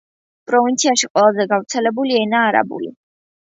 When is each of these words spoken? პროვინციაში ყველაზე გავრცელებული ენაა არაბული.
პროვინციაში 0.51 1.09
ყველაზე 1.11 1.45
გავრცელებული 1.51 2.17
ენაა 2.23 2.49
არაბული. 2.55 2.91